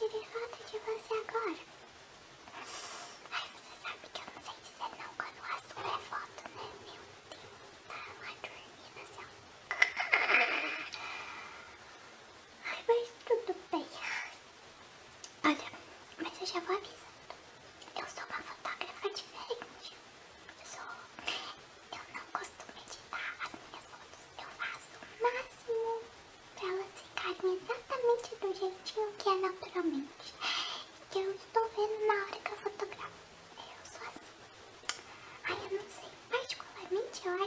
querer 0.00 0.24
foto 0.32 0.56
de 0.70 0.78
você 0.78 1.14
agora. 1.28 1.79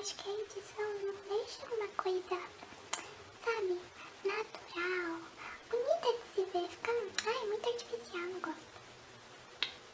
acho 0.03 0.15
que 0.15 0.29
a 0.29 0.33
edição 0.33 0.85
não 1.01 1.15
deixa 1.29 1.65
uma 1.73 1.87
coisa, 1.95 2.41
sabe, 3.41 3.79
natural, 4.25 5.21
bonita 5.71 6.11
de 6.11 6.35
se 6.35 6.43
ver, 6.51 6.67
fica, 6.67 6.91
ai, 7.25 7.47
muito 7.47 7.69
artificial, 7.69 8.21
não 8.23 8.39
gosto. 8.41 8.59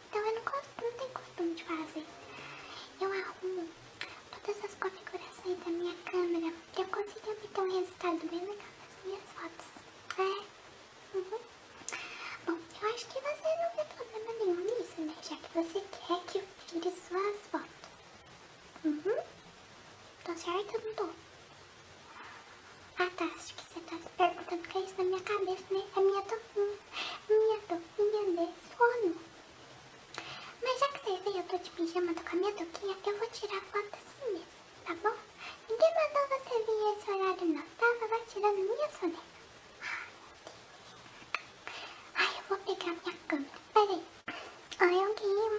Então 0.07 0.25
eu 0.25 0.33
não, 0.33 0.41
gosto, 0.41 0.81
não 0.81 0.91
tenho 0.93 1.09
costume 1.11 1.53
de 1.53 1.63
fazer. 1.63 2.05
Eu 2.99 3.11
arrumo 3.13 3.69
todas 4.31 4.65
as 4.65 4.73
configurações 4.73 5.59
da 5.59 5.69
minha 5.69 5.95
câmera, 6.05 6.55
eu 6.75 6.85
consigo 6.85 7.31
obter 7.31 7.61
um 7.61 7.79
resultado 7.79 8.29
bem 8.31 8.39
legal 8.39 8.55
nas 8.57 9.05
minhas 9.05 9.23
fotos. 9.35 9.78
Fantástico, 22.99 23.61
você 23.61 23.79
tá 23.79 23.95
se 23.95 24.09
perguntando 24.17 24.61
o 24.61 24.67
que 24.67 24.77
é 24.77 24.81
isso 24.81 24.95
na 24.97 25.03
minha 25.05 25.21
cabeça, 25.21 25.63
né? 25.71 25.83
É 25.95 25.99
minha 26.01 26.21
doquinha, 26.21 26.77
minha 27.29 27.59
toquinha 27.61 28.25
de 28.25 28.53
sono. 28.75 29.15
Mas 30.61 30.79
já 30.81 30.87
que 30.89 30.99
vocês 31.05 31.23
veem 31.23 31.37
eu 31.37 31.43
tô 31.43 31.57
de 31.59 31.69
pijama, 31.69 32.13
tô 32.13 32.21
com 32.23 32.35
a 32.35 32.39
minha 32.39 32.51
toquinha, 32.51 32.97
eu 33.05 33.17
vou 33.17 33.29
tirar 33.29 33.61
foto 33.61 33.95
assim 33.95 34.33
mesmo, 34.33 34.47
tá 34.85 34.93
bom? 34.95 35.15
Ninguém 35.69 35.93
mandou 35.95 36.27
você 36.27 36.61
vir 36.65 36.97
esse 36.97 37.09
horário 37.09 37.45
não, 37.45 37.63
tava 37.79 38.05
lá 38.13 38.19
tirando 38.27 38.57
minha 38.57 38.89
soneca. 38.89 39.23
Ai, 42.15 42.37
eu 42.37 42.43
vou 42.49 42.57
pegar 42.57 42.91
minha 42.91 43.17
câmera, 43.29 43.59
peraí. 43.73 44.03
Olha, 44.81 45.03
eu 45.07 45.15
ganhei 45.15 45.49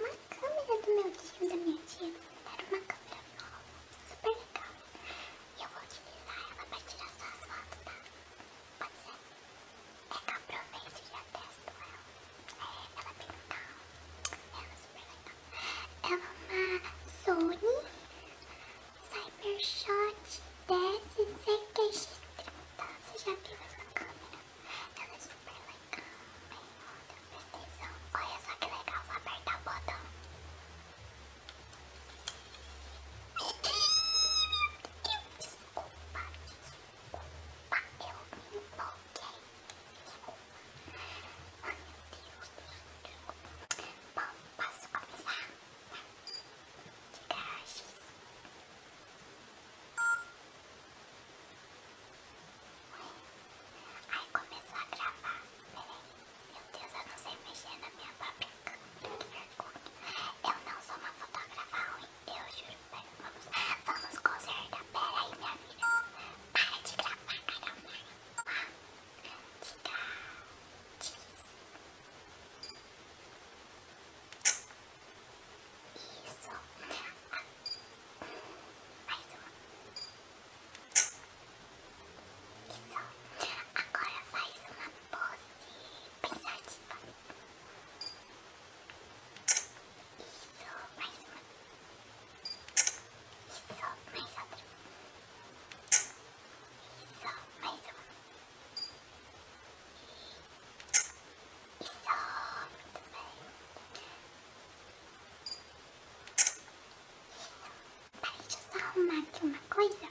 aqui 109.21 109.45
uma 109.45 109.57
coisa. 109.69 110.10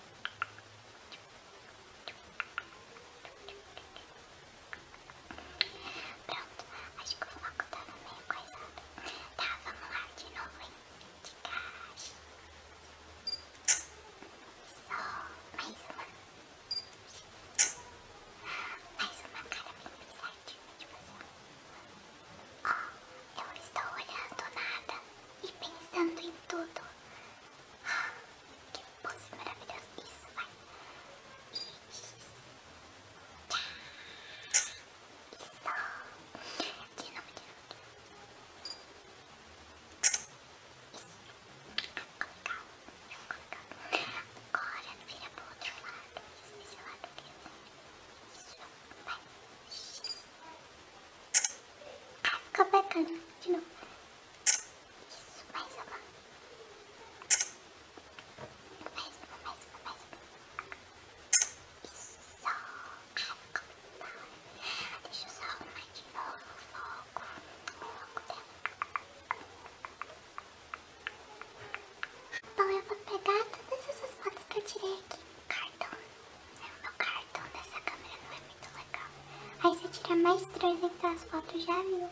mais 80.21 80.43
três 80.53 80.79
que 80.79 81.07
as 81.07 81.25
fotos 81.25 81.65
já 81.65 81.83
viu. 81.83 82.09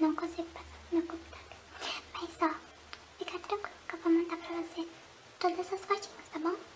Não 0.00 0.14
consigo 0.14 0.48
passar 0.48 0.78
no 0.90 0.98
meu 0.98 1.06
computador. 1.06 1.58
Mas 2.14 2.30
ó, 2.40 2.54
fica 3.18 3.38
tranquilo 3.38 3.76
que 3.86 3.94
eu 3.94 4.00
vou 4.00 4.12
mandar 4.12 4.36
pra 4.38 4.56
você 4.56 4.88
todas 5.38 5.72
as 5.72 5.80
fotinhas, 5.84 6.28
tá 6.32 6.38
bom? 6.38 6.71